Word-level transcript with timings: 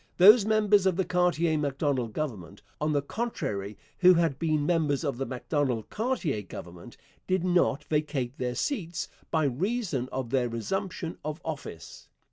Those 0.17 0.45
members 0.47 0.87
of 0.87 0.95
the 0.95 1.05
Cartier 1.05 1.59
Macdonald 1.59 2.11
Government, 2.13 2.63
on 2.81 2.91
the 2.91 3.03
contrary, 3.03 3.77
who 3.99 4.15
had 4.15 4.39
been 4.39 4.65
members 4.65 5.03
of 5.03 5.19
the 5.19 5.27
Macdonald 5.27 5.91
Cartier 5.91 6.41
Government, 6.41 6.97
did 7.27 7.43
not 7.43 7.83
vacate 7.83 8.39
their 8.39 8.55
seats 8.55 9.09
by 9.29 9.43
reason 9.43 10.09
of 10.11 10.31
their 10.31 10.49
resumption 10.49 11.19
of 11.23 11.39
office. 11.45 12.07